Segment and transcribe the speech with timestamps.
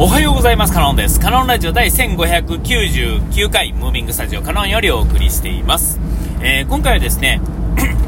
[0.00, 0.72] おはようございます。
[0.72, 1.18] カノンです。
[1.18, 5.98] カノンラジオ第1599回、ムービングスタジオカノンよりお送りしています。
[6.40, 7.40] えー今回はですね、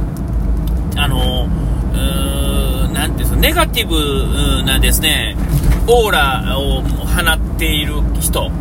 [0.94, 1.48] あの
[1.92, 5.34] うー、なんていうんですか、ネガティブなですね、
[5.88, 8.52] オーラを放っている人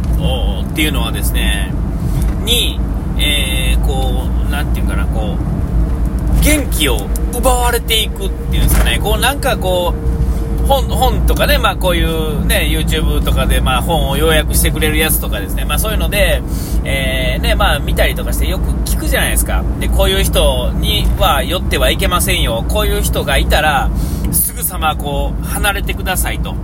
[0.72, 1.72] っていうのはですね、
[2.44, 2.80] に、
[3.20, 6.98] えーこう、なんていうかな、こう、元気を
[7.38, 10.19] 奪われていくっていうんですかね、こうなんかこう、
[10.70, 16.44] 本本とかね、まあ、こういう、ね、YouTube とかで、まあ、本を要約してくれるやつとかですね、まあ、そういうので、
[16.84, 19.64] えーねまあ、見たりとかしてよく聞くじゃないですか。
[19.80, 22.64] でこういう人には寄ってはいけませんよ。
[22.70, 23.90] こういう人がいたら
[24.32, 26.56] すぐさまこう離れてくださいと、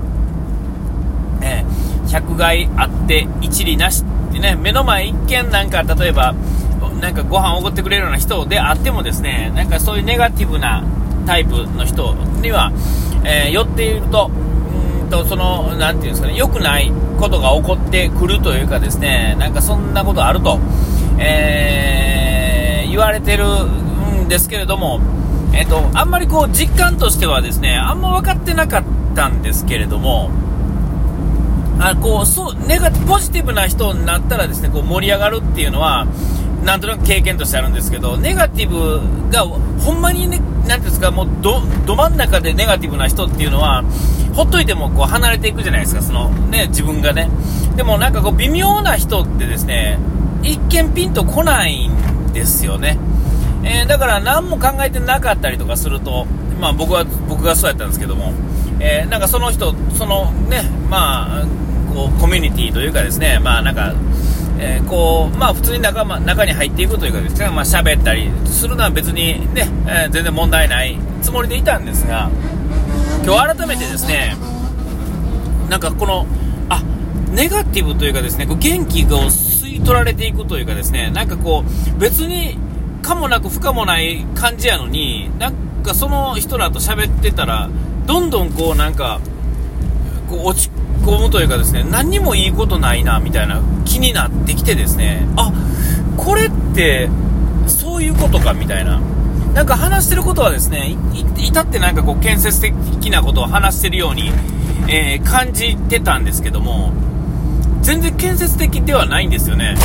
[1.41, 6.33] えー百害あって一理なしってね目の前一見なんか例えば
[7.01, 10.83] なんかご飯をおごってくれるような人であってもですねなんかそういうネガティブな
[11.25, 12.71] タイプの人には、
[13.25, 14.29] えー寄っていると
[15.03, 20.59] うんとそのなんていうんですかね良くないことが起こってくるというかですねなんかそんなことあると、
[21.19, 22.15] えー
[22.95, 23.45] 言われてる
[24.23, 25.01] んですけれども
[25.53, 28.83] えっ、とあんまりこう実感としてはですねあんま分かってなかっ
[29.15, 30.31] たんですけれども
[31.77, 36.07] あこうそうネガポジティブな人になったらですねこう盛り上がるっていうのは
[36.65, 38.99] なんとなく経験としてあるんですけどネガティブ
[39.31, 43.83] がほんまにねなんですかもうどど真ん中でネガティブな人っていうのは
[44.33, 47.29] ほっといてもこう離れていくじゃないですかそのね自分がね。
[47.75, 49.99] でもなんかこう微妙な人ってですね
[50.41, 52.97] 一見ピンとこないんですよね。
[53.63, 56.25] えーだから何も考えてなかったりとかすると、
[56.59, 58.33] まあ、僕は僕がそうやったんですけども、
[58.79, 61.45] えーなんかその人、そのね、まあ、
[61.93, 63.93] こうコミュニティというかですね、まあなんか、
[64.57, 72.29] えーこうまあ、普通に仲間中に入っていくというかですね、まあ喋ったりするのは別にね、えー全然問題ないつもりでいたんですが、
[73.25, 74.35] 今日改めてですね、
[75.69, 76.25] なんかこの、
[76.69, 76.81] あ
[77.31, 82.57] ネガティブというかですね、こう元気が吸い取られていくというかですね、なんかこう、別に
[83.01, 87.69] 可もなく不可もない感じやのに、なんかその人らと喋ってたら、
[88.05, 89.19] どんどんこうなんか、
[90.29, 90.69] こう落ち
[91.05, 95.51] 込むというかですね、何にもいいことないな、みたいな気になってきてですね、あ、
[96.17, 97.09] これって、
[97.67, 98.99] そういうことか、みたいな。
[99.53, 100.97] なんか話してることはですね、
[101.37, 104.31] 至ってなんかこう建設的なことを話してるように、
[104.89, 106.91] えー感じてたんですけども、
[107.81, 109.75] 全然建設的ではないんですよね。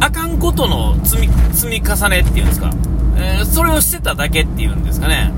[0.00, 2.72] あかんことの積み積み重ねっていうんですか、
[3.16, 5.32] えーそれをしてただけっていうんですかね。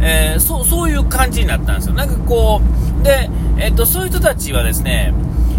[0.00, 1.94] えーそうそういう感じになったんですよ。
[1.94, 5.14] なんかこう、で、えっ、と、そういう人たちはですね、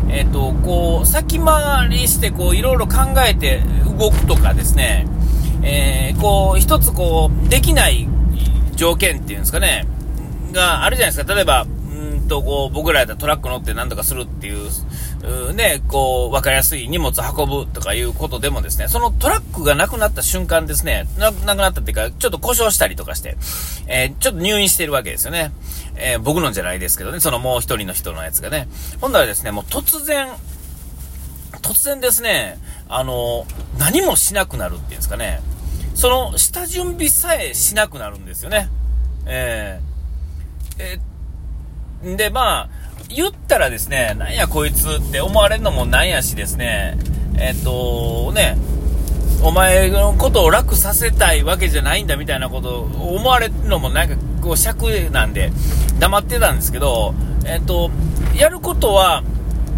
[0.10, 3.62] えっ、と、こう、先回りして、こう、いろいろ考えて
[3.98, 5.08] 動くとかですね、
[5.64, 8.08] えーこう、一つこう、できない
[8.76, 9.86] 条件っていうんですかね、
[10.54, 11.34] があるじゃないですか。
[11.34, 14.70] 例えば、うんと、こう、僕らやったらトラック乗って何とかするっていう、
[15.54, 23.36] ね、こう、わかりやすい荷物運ぶとかいうことでもですね、そのトラックがなくなった瞬間ですね、なくなったっていうか、ちょっと故障したりとかして、
[23.88, 25.52] えーちょっと入院してるわけですよね。
[25.96, 28.68] えー僕のじゃないですけどね、そのもう一人の人のやつがね。
[29.02, 30.30] ほんならですね、もう突然、
[31.62, 33.48] 突然ですね、あの、
[33.80, 35.42] 何もしなくなるっていうんですかね、
[35.96, 38.70] その下準備さえしなくなるんですよね。
[39.26, 41.18] えーえー
[42.16, 42.70] で、まあ、
[43.10, 46.98] 言ったらですね、なんやこいつって思われるのもなんやしですね、
[47.40, 48.58] えっと、ね、
[49.44, 55.52] お前のことを楽させたいわけじゃないんだみたいなことを思われるのもなんかこう尺なんで
[56.00, 57.14] 黙ってたんですけど、
[57.46, 57.92] えっと、
[58.36, 59.24] やることは、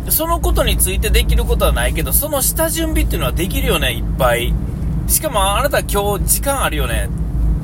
[0.10, 4.54] そのことについてできることはないけど、その下準備っていうのはできるよね、いっぱい。
[5.08, 7.10] しかもあなた今日時間あるよね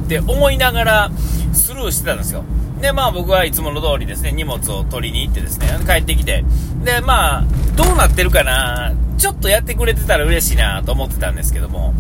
[0.06, 1.12] って思いながら
[1.54, 2.44] スルーしてたんですよ。
[2.85, 6.46] で、まあ僕はいつもの通りですね、荷物を取りに行ってですね、帰ってきて、
[6.84, 7.44] で、まあ、
[7.75, 11.95] どうなってるかな、ちょっとやってくれてたら嬉しいなと思ってたんですけども、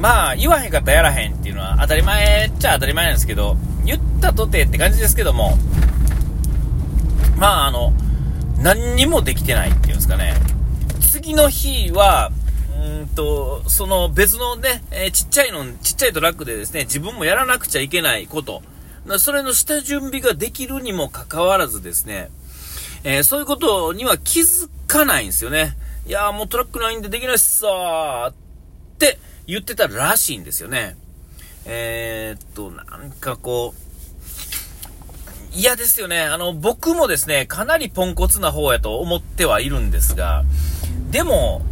[0.00, 5.56] まあ、言わへんかったらやらへんっていうのは当たり前っちゃ当たり前なんですけど、言ったとてって感じですけども、
[7.36, 7.92] まあ、あの、
[8.58, 10.34] 何にもできてないっていうんですかね。
[11.00, 12.32] 次の日は、
[12.76, 18.62] うんと、その別のね、えーちっちゃいの、ちっちゃいトラックでですね、自分もやらなくちゃいけないこと、
[19.18, 22.30] それの下準備ができるにもかかわらずですね、
[23.04, 25.76] えーそういうことには気づかないんですよね。
[26.06, 28.34] いやーもうトラックないんでできないっすわーっ
[28.98, 30.96] て言ってたらしいんですよね。
[31.64, 33.82] えー、っと、なんかこう、
[35.54, 36.22] 嫌ですよね。
[36.22, 40.44] あの、僕もですね、かなりポンコツな方やと思ってはいるんですが、
[41.10, 41.62] でも、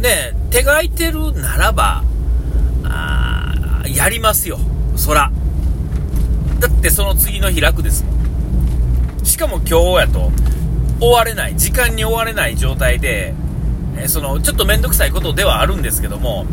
[0.00, 2.02] ね、手が空いてるならば、
[2.84, 4.58] あやりますよ。
[4.96, 5.30] そら。
[6.62, 9.24] だってその次の日楽ですもん。
[9.24, 10.30] しかも今日やと、
[11.00, 13.34] 追われない、時間に追われない状態で、
[13.98, 16.46] えその、ちょっとめんどくさいことではあるんですけども、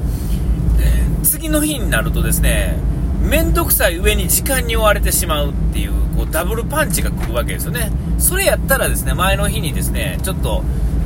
[0.82, 2.76] え次の日になるとですね、
[3.22, 7.92] めんどくさい上に時間に追われてしまうっていう、こう、ダブルパンチが来るわけですよね。
[8.18, 10.64] それやったらですね、前の日にですね、ちょっと、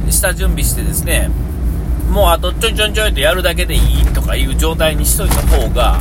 [0.10, 1.30] 下準備してですね、
[2.10, 6.00] もうあとちょいちょいちょいとやるだけでいいとかいう状態にしといた方が、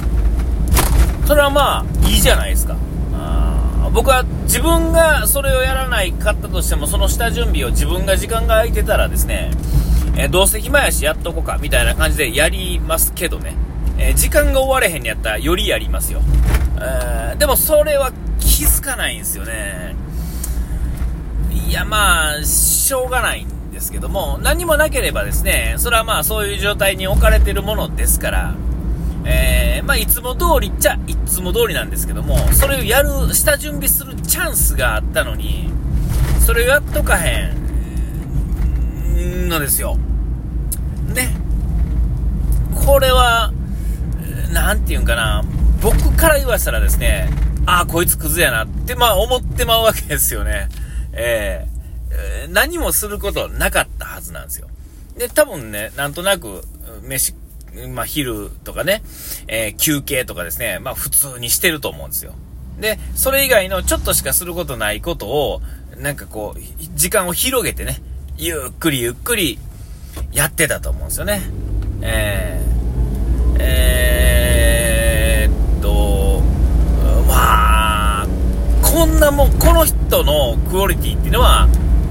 [1.27, 2.77] それはまあ、いいじゃないですか。
[3.93, 9.51] 僕は自分がそれをやらないかったとしても、その下準備を自分が時間が空いてたらですね、
[10.17, 13.55] えー、どうせ暇やしやっとこうか、みたいな感じでやりますけどね。
[13.99, 16.23] えー、時間が終われへんにやったらよりやりますよ。
[16.81, 19.95] えー、でもそれは気づかないんですよね。
[21.69, 28.55] いや、まあ、しょうがないんですけども、何もなければですね、それはまあそういう状態に置かれてるものですから、
[29.25, 35.71] えー、まあ、いつも通りっちゃいつも通りなんですけども、それをやる、下準備するチャンスがあったのに、
[36.45, 37.53] それをやっとかへ
[39.15, 39.97] んのですよ。
[41.15, 41.37] ね。
[42.85, 43.53] これは、
[44.51, 45.45] なんていうんかな、
[45.81, 47.31] 僕から言わせたらですね、
[47.67, 50.69] ああ、こいつクズやなって、まあ思ってまうわけですよね。
[51.13, 54.69] えー、何もすることなかったはずなんですよ。
[55.17, 56.65] で、多分ね、なんとなく、
[57.03, 57.35] 飯
[57.95, 59.03] まあ、昼とかね、
[59.49, 62.35] えー、休憩とかですね、まあ、普通にしてると思うんですよ。
[62.81, 65.61] で、それ以外のちょっとしかすることないことを、
[65.99, 66.61] なんかこう、
[66.95, 68.03] 時間を広げてね、
[68.37, 69.59] ゆっくりゆっくり
[70.33, 71.43] やってたと思うんですよね。
[72.03, 76.43] えー、えー、っと、
[77.29, 78.27] まあ、
[78.83, 81.69] こんなもん、この人のクオリティっていうのは、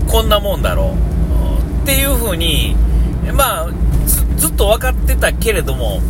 [0.07, 1.83] こんなもんだろう。
[1.83, 2.75] っていう風に、
[3.33, 3.67] まあ、
[4.41, 6.01] ずっと分かってたけれども、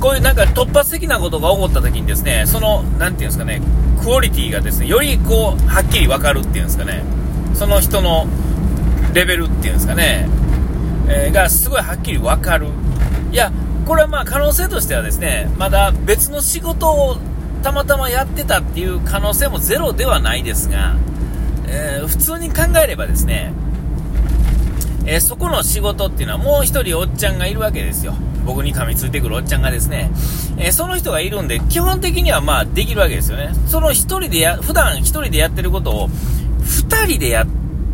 [0.00, 3.60] こういうなんか突発的なことが起こった時にですね、その、なんていうんですかね、
[4.02, 7.04] クオリティがですね、よりこう、はっきり分かるっていうんですかね、
[7.54, 8.26] その人の
[9.12, 10.28] レベルっていうんですかね、
[11.08, 12.68] えー、がすごいはっきり分かる。
[13.32, 13.52] いや、
[13.86, 17.18] これはまあ可能性としてはですね、まだ別の仕事を
[17.62, 20.96] たまたまやってたっていう可能性もゼロではないですが、
[21.66, 23.52] えー、普通に考えればですね、
[25.06, 28.14] えー、そこの仕事っていうのはもう一人おっちゃんがいるわけですよ。
[28.44, 30.10] 僕に噛みついてくるおっちゃんがですね、
[30.58, 33.52] えー、その人がいるんで、基本的にはまあできるわけですよね。
[33.66, 36.08] その一人でや、普段一人でやってることを、
[36.62, 37.46] 二人でやっ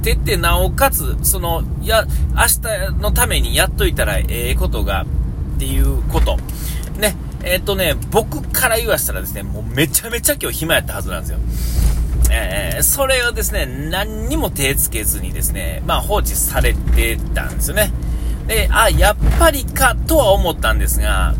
[0.02, 5.06] てて、なおかつ、その、や、明日のためにやっといたらええことが、
[5.56, 6.38] っていうこと。
[6.98, 11.38] ね、えー、っとね、僕から言わしたらですね、もうめちゃめちゃ今日暇やったはずなんですよ。
[12.30, 17.92] えー、それをですね、何にも手つけずにですね、まあ放置されてたんですよね。
[18.46, 21.34] で、あ、やっぱりかとは思ったんですが、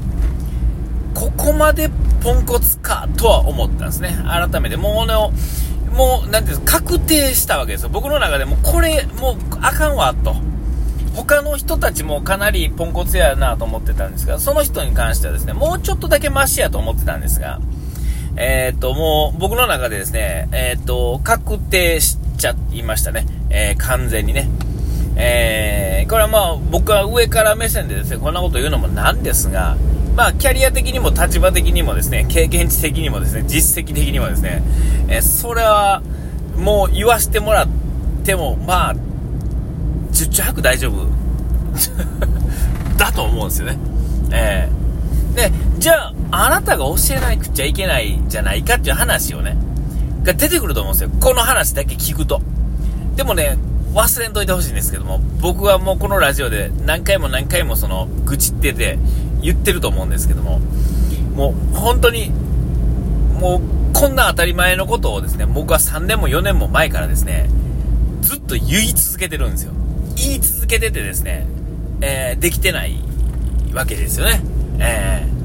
[1.15, 1.91] ここまで
[2.23, 4.17] ポンコツかとは思ったんですね。
[4.27, 5.33] 改めて、もうの、
[5.97, 7.89] もう、なんていうんですか、確定したわけですよ。
[7.89, 10.37] 僕の中でも、これ、もう、あかんわ、と。
[11.15, 17.61] 他の人たちもかなりポンコツやなと思ってたんですが、その人に関してはですね、もうちょっとだけマシやと思ってたんですが、
[18.37, 23.27] えー、っと、もう僕の中でですね、えー、っと、確定しちゃいましたね。
[23.51, 24.49] えー、完全にね。
[25.17, 29.77] えこれはまあ僕は上から目線でですね、こんなこと言うのもなんですが、
[30.17, 34.63] まあキャリア的にも立場的にもですね、経験値的にもですね、実績的にもですね、
[35.09, 36.03] えそれは
[36.57, 37.69] もう言わしてもらっ
[38.25, 38.97] ても、まあ、
[40.11, 41.07] 十中八九大丈夫
[42.99, 43.79] だと思うんですよね。
[44.33, 44.90] えー、
[45.35, 49.57] で、じゃあ、あなたが教えなくちゃいけないじゃないかっていう話をね、
[50.23, 51.11] が出てくると思うんですよ。
[51.21, 52.41] この話だけ聞くと。
[53.17, 53.59] でもね、
[53.95, 58.99] 忘れんといてほしいんですけども、僕はもうこのラジオで何回も何回もその、愚痴ってて
[59.43, 60.61] 言ってると思うんですけども、
[61.35, 62.31] もう本当に、
[63.39, 63.61] もう
[63.95, 67.49] こんな当たり前のことをですね、僕は3年も4年も前からですね、
[68.21, 69.73] ずっと言い続けてるんですよ。
[70.17, 71.47] 言い続けててですね、
[72.01, 72.97] えー、できてない
[73.73, 74.41] わけですよね。
[74.81, 75.41] えー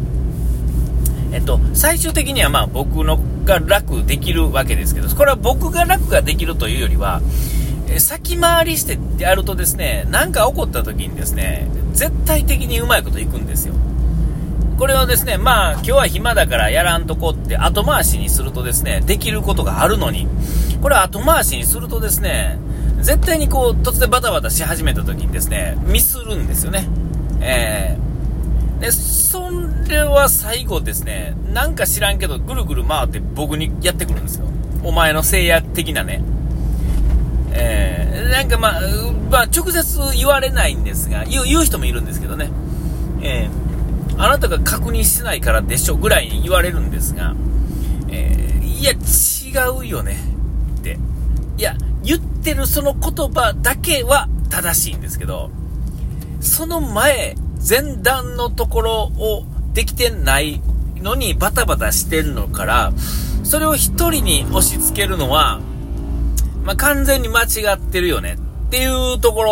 [1.36, 7.22] えっと、最終的にはまあ僕のが楽できるわけですけど、これは僕が楽ができるというよりは、
[8.00, 13.74] 先回りしてやるとですね、何か起こった時にですね、絶対的にうまいこといくんですよ。
[14.80, 20.30] これはですね、まあ今日は暇だからやらんとこって後回しにするとですね、できることがあるのに、
[20.82, 22.58] これは後回しにするとですね、
[23.02, 26.88] 絶対にこう突然バタバタし始めた時にですね、ミスるんですよね。
[27.42, 28.15] えー
[28.80, 29.50] で、そ
[29.88, 34.46] れは最後ですね、なんか知らんけど、ぐるぐる回って僕にやってくるんですよ。
[34.84, 36.22] お前の聖夜的なね。
[37.54, 38.82] えー、なんかまあ、
[39.32, 42.50] まあ、直接言われないんですが、言う言う人もいるんですけどね。
[43.22, 47.34] えー、あなたが確認してないからでしょぐらいに言われるんですが、
[48.10, 50.18] えー、いや、違うよね
[50.80, 51.00] って。
[51.58, 55.50] いや、言ってるその言葉だけは正しいんですけど、
[56.42, 57.36] その前、
[57.68, 60.62] 前段のところをできてない
[60.98, 62.94] のにバタバタしてるのから、
[63.44, 65.60] それを一人に押し付けるのは、
[66.64, 68.38] まあ、完全に間違ってるよね。
[68.68, 69.44] っていうとこ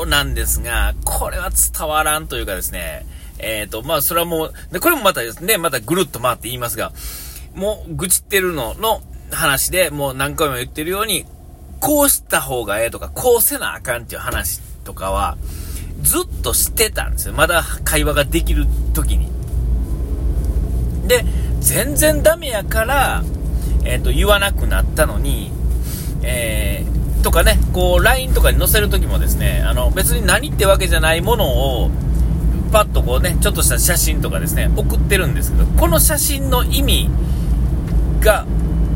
[0.00, 3.06] ろなんですが、これは伝わらんというかですね、
[3.38, 6.92] えっ、ー、と、まあ、それはもう、で、これもまたですね、またぐるっと回って言いますが、
[7.54, 11.24] もう、愚痴ってるのの話で、もう何回も言ってるように、
[11.80, 15.36] こうした方がええとか、こうせなあかんっていう話とかは、
[16.00, 17.34] ずっとしてたんですよ。
[17.34, 19.28] まだ会話ができる時に。
[21.06, 21.24] で、
[21.60, 23.22] 全然ダメやから、
[23.84, 25.50] えっ、ー、と、言わなくなったのに、
[26.22, 31.90] えー、とかね、こう、LINE とかに載せるときもですね、あの、別に何ってわけじゃないものを、
[32.72, 37.10] パッとこうね、ちょっとした写真とかですね、送ってるんですけど、この写真の意味
[38.20, 38.46] が、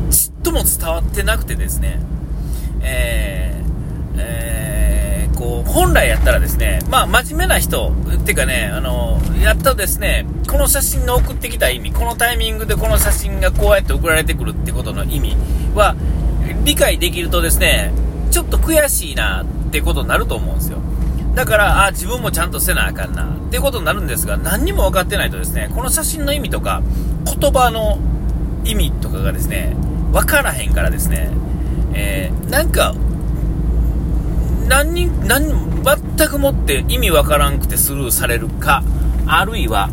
[0.09, 1.99] ちっとも伝わってなくてですね、
[2.81, 3.56] えー、
[5.37, 15.37] こう、本来やったらですね、まあ、真面目な人、っていうかね、あの、やったですね、この写真の送ってきた意味、このタイミングでこの写真がこうやって送られてくるってことの意味
[15.75, 15.95] は、
[16.63, 17.91] 理解できるとですね、
[18.31, 20.79] ちょっと悔しいなってことになると思うんですよ。
[21.35, 26.81] だから、あ、自分もちゃんとせなあかんなってことになるんですが、何にも分かってないとですね、この写真の意味とか、
[27.39, 27.99] 言葉の
[28.63, 29.75] 意味とかがですね、
[30.11, 31.29] 分からへんからですね、
[31.93, 32.95] えー、なんか、
[34.67, 38.83] 何に、何、全くもって意味わからんくてスルーされるか、
[39.25, 39.89] あるいは、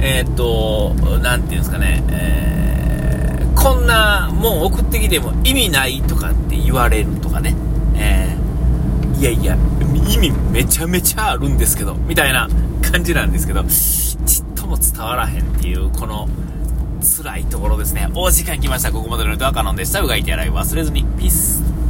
[0.00, 7.54] えー、っと、なんていうんですかね、えー、こんなもん送ってきても意味ないとかって言われるとかね、
[7.94, 9.56] えー、いやいや、
[10.08, 12.48] 意味めちゃめちゃあるんですけど、みたいな
[12.82, 16.28] 感じなんですけど、ちっとも伝わらへんっていう、この、
[17.02, 18.08] 辛いところですね。
[18.14, 18.92] お時間来ました。
[18.92, 20.00] ここまでのネットワカノンでした。
[20.00, 21.04] うがいて洗い忘れずに。
[21.18, 21.81] ピース。